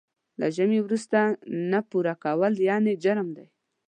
له 0.39 0.47
ژمنې 0.55 0.79
وروسته 0.83 1.19
نه 1.71 1.79
پوره 1.89 2.13
کول 2.23 2.53
یقیناً 2.69 2.93
جرم 3.03 3.27
دی. 3.37 3.47